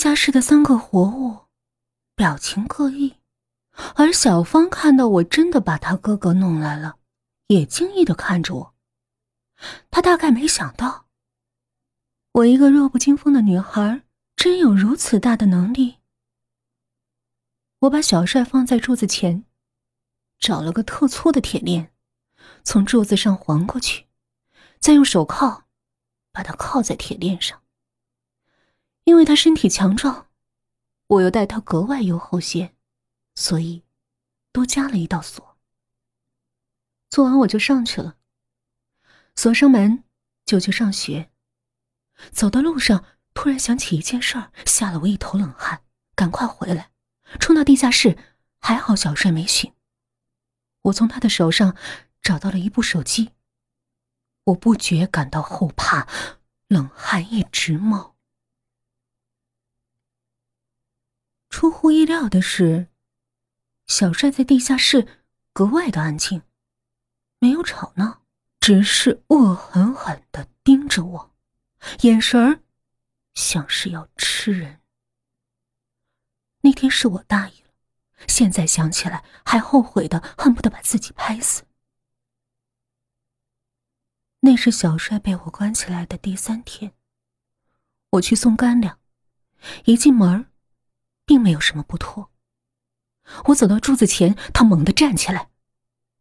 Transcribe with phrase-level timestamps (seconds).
[0.00, 1.40] 下室的三个活物
[2.16, 3.16] 表情各异，
[3.96, 6.96] 而小芳看到我真的把他哥哥弄来了，
[7.48, 8.74] 也惊异的看着我。
[9.90, 11.04] 他大概没想到，
[12.32, 14.00] 我一个弱不禁风的女孩，
[14.36, 15.98] 真有如此大的能力。
[17.80, 19.44] 我把小帅放在柱子前，
[20.38, 21.92] 找了个特粗的铁链，
[22.64, 24.06] 从柱子上环过去，
[24.78, 25.64] 再用手铐
[26.32, 27.60] 把他铐在铁链上。
[29.04, 30.28] 因为他身体强壮，
[31.06, 32.74] 我又待他格外优厚些，
[33.34, 33.84] 所以
[34.52, 35.56] 多加了一道锁。
[37.08, 38.16] 做完我就上去了，
[39.34, 40.04] 锁上门
[40.44, 41.30] 就去上学。
[42.30, 45.82] 走到路上突然想起一件事儿，吓了我一头冷汗，
[46.14, 46.92] 赶快回来。
[47.38, 48.18] 冲到地下室，
[48.60, 49.72] 还好小帅没醒。
[50.82, 51.76] 我从他的手上
[52.22, 53.32] 找到了一部手机。
[54.44, 56.06] 我不觉感到后怕，
[56.68, 58.16] 冷汗一直冒。
[61.50, 62.86] 出乎意料的是，
[63.88, 65.06] 小帅在地下室
[65.52, 66.42] 格外的安静，
[67.40, 68.22] 没有吵闹，
[68.60, 71.34] 只是恶狠狠的盯着我，
[72.02, 72.62] 眼神儿
[73.34, 74.80] 像是要吃人。
[76.62, 77.70] 那天是我大意了，
[78.28, 81.64] 现在想起来还后悔的恨不得把自己拍死。
[84.40, 86.94] 那是小帅被我关起来的第三天，
[88.10, 88.98] 我去送干粮，
[89.84, 90.49] 一进门，
[91.30, 92.28] 并没有什么不妥。
[93.44, 95.48] 我走到柱子前，他猛地站起来，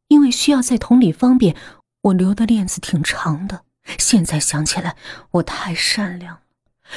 [0.09, 1.55] 因为需要在桶里方便，
[2.01, 3.65] 我留的链子挺长的。
[3.97, 4.95] 现在想起来，
[5.31, 6.41] 我太善良了。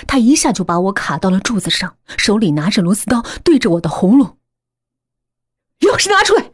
[0.07, 4.37] 他一下就把我卡到了柱子上，手里拿着螺丝刀对着我的喉咙。
[5.81, 6.53] 钥匙拿出来！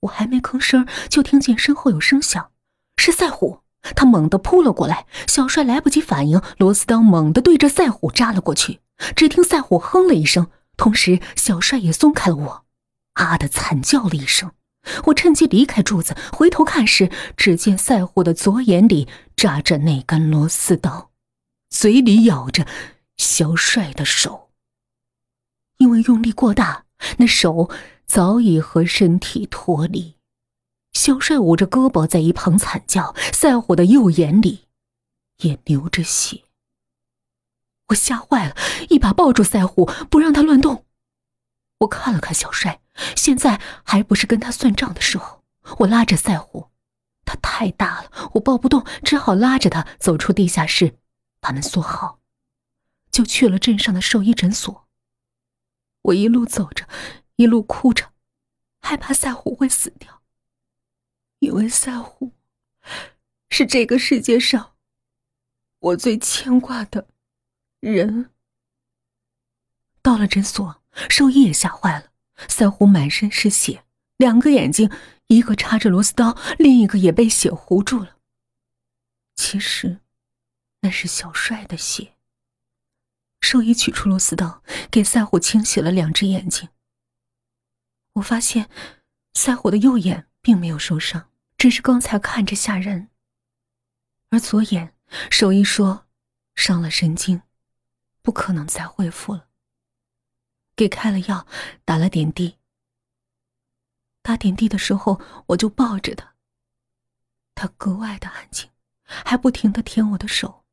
[0.00, 2.50] 我还没吭声，就听见身后有声响，
[2.96, 3.60] 是赛虎。
[3.94, 8.80] 他猛地扑了过来，小帅来不及反应，螺丝刀猛地对着赛虎扎了过去。
[9.14, 12.64] 只听赛虎哼了一声，同时小帅也松开了我，
[13.12, 14.52] 啊的惨叫了一声。
[15.06, 21.10] 我趁机离开柱子，回头看时，只见赛虎的左眼里扎着那根螺丝刀。
[21.68, 22.66] 嘴里咬着
[23.16, 24.50] 小帅的手，
[25.78, 26.84] 因为用力过大，
[27.18, 27.68] 那手
[28.06, 30.15] 早已和身体脱离。
[31.06, 34.66] 小帅捂着胳膊在一旁惨叫，赛虎的右眼里
[35.36, 36.42] 也流着血。
[37.90, 38.56] 我吓坏了，
[38.88, 40.84] 一把抱住赛虎，不让他乱动。
[41.78, 42.80] 我看了看小帅，
[43.14, 45.44] 现在还不是跟他算账的时候。
[45.78, 46.70] 我拉着赛虎，
[47.24, 50.98] 他太大了，我抱不动，只好拉着他走出地下室。
[51.38, 52.18] 把门锁好，
[53.12, 54.88] 就去了镇上的兽医诊所。
[56.02, 56.88] 我一路走着，
[57.36, 58.10] 一路哭着，
[58.80, 60.22] 害怕赛虎会死掉，
[61.46, 62.32] 因为赛虎
[63.50, 64.74] 是这个世界上
[65.78, 67.08] 我最牵挂的
[67.80, 68.30] 人。
[70.02, 72.12] 到了诊所，兽医也吓坏了。
[72.48, 73.84] 赛虎满身是血，
[74.16, 74.90] 两个眼睛，
[75.28, 78.16] 一个插着螺丝刀，另一个也被血糊住了。
[79.34, 80.00] 其实。
[80.80, 82.14] 那是小帅的血。
[83.40, 86.68] 兽医取出螺丝刀，给赛虎清洗了两只眼睛。
[88.12, 88.70] 我发现，
[89.34, 91.28] 赛虎的右眼并没有受伤，
[91.66, 93.10] 只是刚才看着吓人。
[94.30, 94.94] 而左眼，
[95.32, 96.06] 手医说
[96.54, 97.42] 伤了神经，
[98.22, 99.48] 不可能再恢复了。
[100.76, 101.44] 给开了药，
[101.84, 102.56] 打了点滴。
[104.22, 106.36] 打点滴的时候，我就抱着他，
[107.56, 108.70] 他格外的安静，
[109.02, 110.64] 还不停的舔我的手。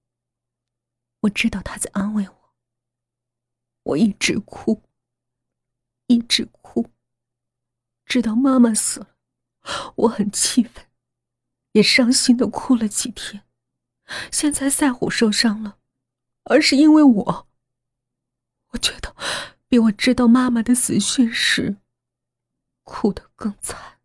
[1.22, 2.54] 我知道他在安慰我，
[3.82, 4.84] 我一直哭，
[6.06, 6.92] 一直哭，
[8.06, 9.13] 直到妈妈死了，
[9.96, 10.86] 我很气愤，
[11.74, 13.44] 也伤心的哭了几天。
[14.32, 15.78] 现在赛虎受伤了，
[16.44, 17.48] 而是因为我，
[18.70, 19.16] 我觉得
[19.68, 21.78] 比我知道妈妈的死讯时
[22.84, 24.00] 哭得更惨。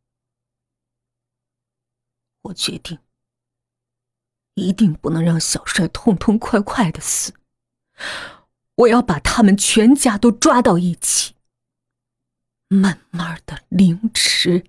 [2.43, 2.99] 我决定。
[4.55, 7.33] 一定不能让小帅痛痛快快的死！
[8.75, 11.37] 我要把他们全家都抓到一起，
[12.67, 14.65] 慢慢的凌迟。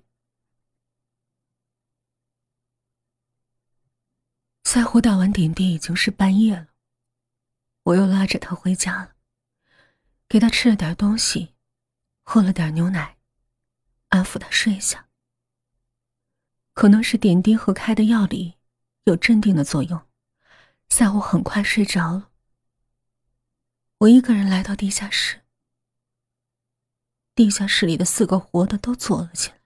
[4.72, 6.68] 赛虎打完点滴已经是半夜了，
[7.82, 9.16] 我又拉着他回家了，
[10.28, 11.56] 给他吃了点东西，
[12.22, 13.18] 喝了点牛奶，
[14.10, 15.08] 安抚他睡下。
[16.72, 18.58] 可能是点滴和开的药里。
[19.06, 20.06] 有镇定的作用，
[20.88, 22.30] 赛虎很快睡着了。
[23.98, 25.40] 我一个人来到地下室，
[27.34, 29.60] 地下室里的四个活的都坐了起来。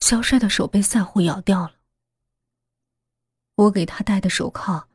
[0.00, 1.79] 小帅的手被赛虎咬掉了，
[3.60, 4.88] 我给他戴的手铐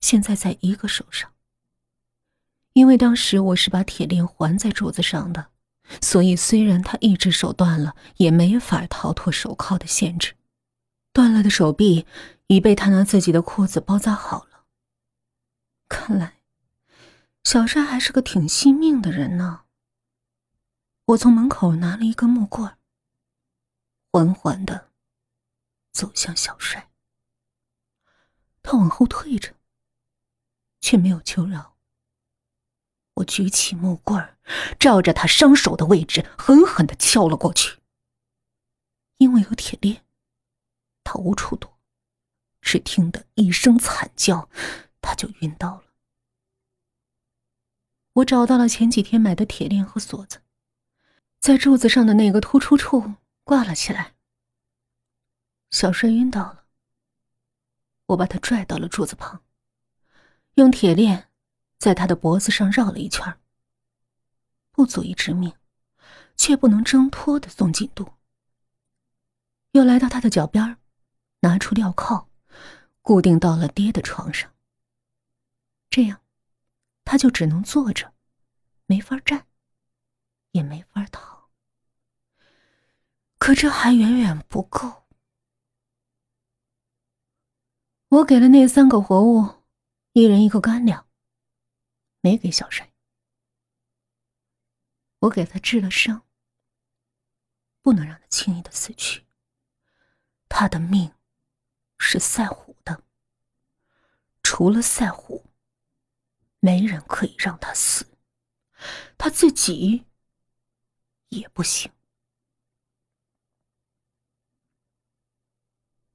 [0.00, 1.32] 现在在一个手上，
[2.72, 5.50] 因为当时我是把铁链环在柱子上的，
[6.00, 10.34] 所以虽然他一只手断了，也没法逃脱手铐的限制。
[11.12, 12.06] 断了的手臂
[12.48, 14.64] 已被他拿自己的裤子包扎好了。
[15.88, 16.40] 看来，
[17.44, 19.62] 小帅还是个挺惜命的人呢。
[21.06, 22.76] 我从门口拿了一根木棍，
[24.10, 24.88] 缓缓的
[25.92, 26.90] 走向小帅。
[28.70, 29.54] 他往后退着，
[30.82, 31.74] 却没有求饶。
[33.14, 34.36] 我举起木棍，
[34.78, 37.78] 照着他伤手的位置狠狠的敲了过去。
[39.16, 40.04] 因为有铁链，
[41.02, 41.78] 他无处躲，
[42.60, 44.50] 只听得一声惨叫，
[45.00, 45.84] 他就晕倒了。
[48.16, 50.42] 我找到了前几天买的铁链和锁子。
[51.40, 54.14] 在柱子上的那个突出处挂了起来。
[55.70, 56.57] 小帅晕倒了，
[58.08, 59.42] 我把他拽到了柱子旁，
[60.54, 61.30] 用铁链
[61.78, 63.38] 在他的脖子上绕了一圈，
[64.70, 65.54] 不足以致命，
[66.36, 68.14] 却不能挣脱的松紧度。
[69.72, 70.76] 又来到他的脚边，
[71.40, 72.28] 拿出镣铐，
[73.02, 74.52] 固定到了爹的床上。
[75.88, 76.20] 这样，
[77.04, 78.12] 他就只能坐着，
[78.86, 79.46] 没法站。
[80.52, 81.50] 也没法逃，
[83.38, 85.07] 可这还远远不够。
[88.08, 89.62] 我给了那三个活物
[90.12, 91.06] 一人一个干粮，
[92.20, 92.92] 没给小帅。
[95.20, 96.26] 我给他治了伤，
[97.82, 99.26] 不能让他轻易的死去。
[100.48, 101.12] 他的命
[101.98, 103.02] 是赛虎的，
[104.42, 105.44] 除了赛虎，
[106.60, 108.06] 没人可以让他死。
[109.16, 110.04] 他自己。
[111.30, 111.92] 也不行。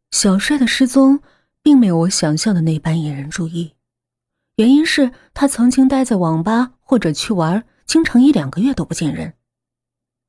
[0.10, 1.22] 小帅的失踪
[1.64, 3.76] 并没有我想象的那般引人注意，
[4.58, 9.38] 原因是他曾经待在网吧或者去玩，经常一两个月都不见人，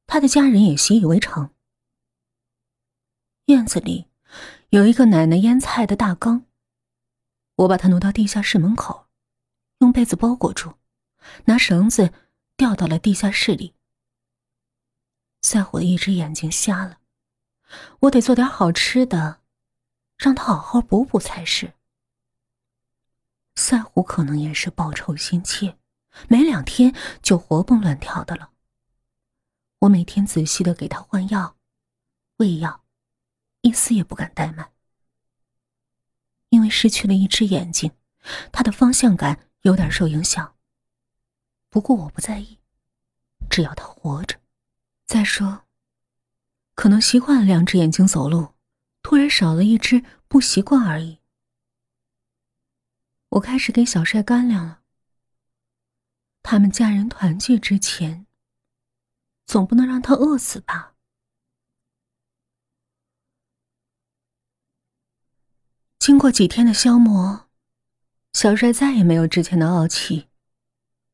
[0.06, 1.52] 他的家人也习以为常。
[3.46, 4.06] 院子里
[4.70, 6.46] 有一个奶奶腌菜的大缸，
[7.56, 9.08] 我把它挪到地下室门口，
[9.80, 10.74] 用被子包裹住，
[11.46, 12.12] 拿绳子
[12.56, 13.74] 吊到了地下室里。
[15.42, 17.00] 赛虎的一只眼睛瞎了，
[18.00, 19.40] 我得做点好吃的，
[20.16, 21.74] 让他好好补补才是。
[23.56, 25.76] 赛虎可能也是报仇心切，
[26.28, 28.50] 没两天就活蹦乱跳的了。
[29.80, 31.56] 我每天仔细的给他换药、
[32.38, 32.84] 喂药，
[33.60, 34.72] 一丝也不敢怠慢。
[36.48, 37.92] 因为失去了一只眼睛，
[38.50, 40.54] 他的方向感有点受影响。
[41.68, 42.58] 不过我不在意，
[43.50, 44.40] 只要他活着。
[45.04, 45.64] 再说，
[46.74, 48.53] 可能习惯了两只眼睛走路，
[49.04, 51.20] 突然少了一只，不习惯而已。
[53.28, 54.80] 我开始给小帅干粮了。
[56.42, 58.26] 他们家人团聚之前，
[59.44, 60.94] 总不能让他饿死吧？
[65.98, 67.48] 经过几天的消磨，
[68.32, 70.28] 小帅再也没有之前的傲气。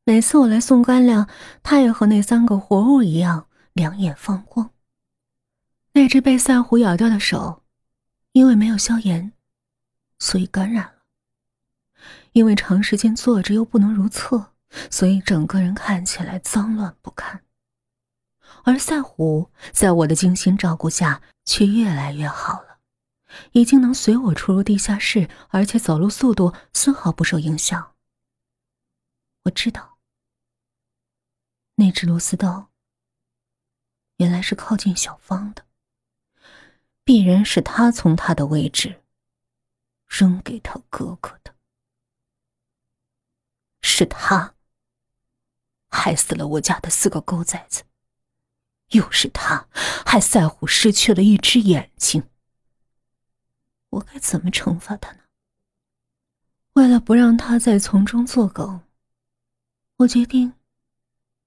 [0.05, 1.29] 每次我来送干粮，
[1.61, 3.49] 他也和那三个活物一样。
[3.73, 4.73] 两眼放光。
[5.93, 7.63] 那只被赛虎咬掉的手，
[8.33, 9.33] 因为没有消炎，
[10.19, 11.03] 所以感染了。
[12.31, 14.53] 因为长时间坐着又不能如厕，
[14.89, 17.43] 所以整个人看起来脏乱不堪。
[18.63, 22.79] 而赛虎在我的精心照顾下，却越来越好了，
[23.51, 27.95] 已经能随我出入地下室，而且走路速度丝毫不受影响。
[29.43, 29.97] 我知道，
[31.75, 32.69] 那只螺丝刀。
[34.17, 35.65] 原来是靠近小芳的，
[37.03, 39.01] 必然是他从他的位置
[40.07, 41.55] 扔给他哥哥的，
[43.81, 44.55] 是他
[45.89, 47.83] 害死了我家的四个狗崽子，
[48.89, 49.67] 又是他
[50.05, 52.29] 害赛虎失去了一只眼睛，
[53.89, 55.19] 我该怎么惩罚他呢？
[56.73, 58.81] 为了不让他再从中作梗，
[59.97, 60.53] 我决定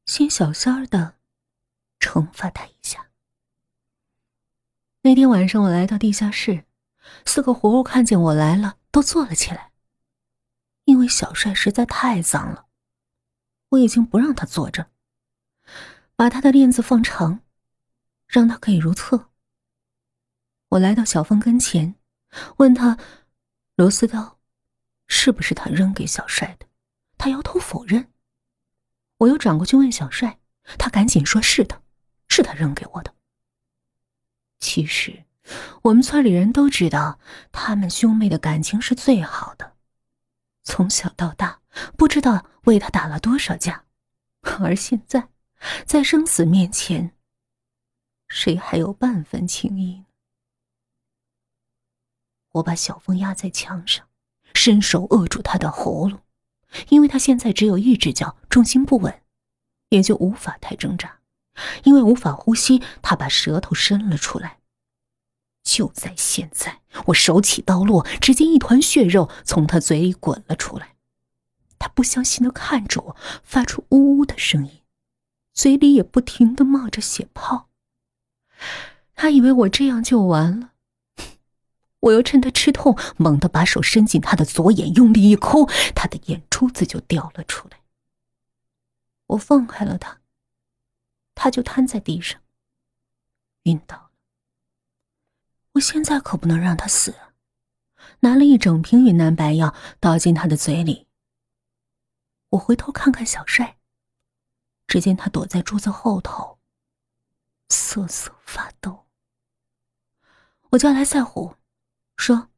[0.07, 1.15] 先小心的。
[2.01, 3.04] 惩罚他一下。
[5.07, 6.65] 那天晚上，我来到地下室，
[7.27, 9.71] 四个活物看见我来了，都坐了起来。
[10.85, 12.65] 因为小帅实在太脏了，
[13.69, 14.87] 我已经不让他坐着，
[16.17, 17.41] 把他的链子放长，
[18.27, 19.29] 让他可以如厕。
[20.71, 21.97] 我来到小峰跟前，
[22.57, 22.97] 问他
[23.77, 24.39] 螺丝刀
[25.07, 26.67] 是不是他扔给小帅的，
[27.19, 28.11] 他摇头否认。
[29.19, 30.41] 我又转过去问小帅，
[30.79, 31.83] 他赶紧说是的。
[32.27, 33.15] 是他扔给我的。
[34.75, 35.23] 其实，
[35.83, 37.21] 我们村里人都知道，
[37.53, 39.77] 他们兄妹的感情是最好的，
[40.65, 41.61] 从小到大，
[41.97, 43.85] 不知道为他打了多少架，
[44.59, 45.29] 而现在，
[45.87, 47.13] 在生死面前，
[48.27, 50.07] 谁还有半分情谊呢？
[52.55, 54.05] 我把小凤压在墙上，
[54.55, 56.21] 伸手扼住他的喉咙，
[56.89, 59.23] 因为他现在只有一只脚重心不稳，
[59.91, 61.21] 也就无法太挣扎。
[61.85, 64.59] 因为无法呼吸，他把舌头伸了出来。
[65.65, 70.95] 就在现在，我手起刀落，只见一团血肉从他嘴里滚了出来。
[71.79, 74.83] 他不相信的看着我，发出呜呜的声音，
[75.53, 77.69] 嘴里也不停的冒着血泡。
[79.15, 80.73] 他以为我这样就完了，
[82.01, 87.81] 我又趁他吃痛，猛地把手伸进他的左眼，用力一抠，他的眼珠子就掉了出来。
[89.29, 90.21] 我放开了他。
[91.35, 92.41] 他就瘫在地上，
[93.65, 94.04] 晕倒。
[95.75, 97.15] 我现在可不能让他死，
[98.21, 101.09] 拿了一整瓶云南白药倒进他的嘴里。
[102.51, 103.77] 我回头看看小帅，
[104.87, 106.61] 只见他躲在柱子后头，
[107.69, 109.07] 瑟瑟发抖。
[110.71, 111.57] 我叫来赛虎，
[112.17, 112.51] 说：“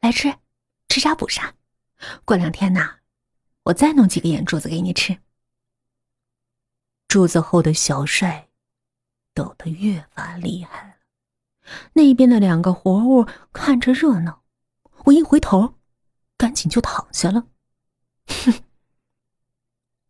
[0.00, 0.36] 来吃，
[0.88, 1.54] 吃啥补啥。
[2.24, 3.00] 过两天呐，
[3.64, 5.18] 我再弄几个眼珠子给你吃。”
[7.08, 8.48] 柱子后的小帅
[9.34, 10.91] 抖得越发厉害，
[11.94, 14.42] 那边的两个活物看着热闹，
[15.04, 15.78] 我一回头，
[16.36, 17.46] 赶紧就躺下了。
[18.26, 18.62] 哼，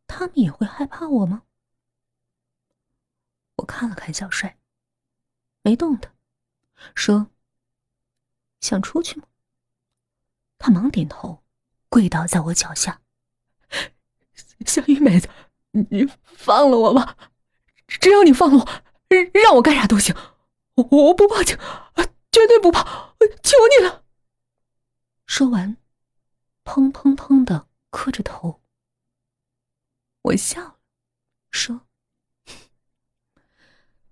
[0.07, 1.43] 他们也会害怕我吗？
[3.57, 4.59] 我看了看小帅，
[5.63, 6.11] 没动他，
[6.95, 7.29] 说
[8.61, 9.27] ：“想出去吗？”
[10.59, 11.43] 他忙点头，
[11.89, 13.01] 跪倒在我脚下。
[14.67, 15.29] 小玉妹子。
[15.89, 17.17] 你放了我吧，
[17.87, 18.83] 只要你放了我，
[19.33, 20.15] 让我干啥都行，
[20.75, 21.57] 我我不报警，
[22.31, 24.05] 绝对不怕，求你了。
[25.27, 25.77] 说完，
[26.65, 28.63] 砰砰砰的磕着头。
[30.23, 30.79] 我笑了，
[31.51, 31.87] 说：“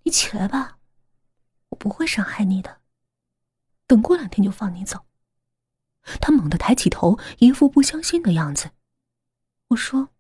[0.02, 0.79] 你起来吧，
[1.71, 2.81] 我不会伤害你的，
[3.87, 5.07] 等过两天就放你走。”
[6.21, 8.71] 他猛地抬起头，一副不相信的样子。
[9.69, 10.11] 我说。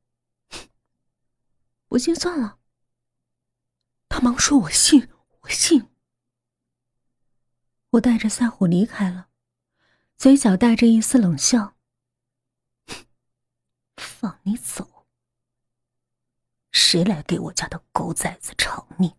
[1.88, 2.60] 不信算了。
[4.08, 5.89] 他忙说：“我信，我信。”
[7.90, 9.28] 我带着赛虎离开了，
[10.16, 11.74] 嘴角带着一丝冷笑
[13.96, 15.06] ：“放你走？
[16.70, 19.12] 谁来给我家的狗崽子偿命？”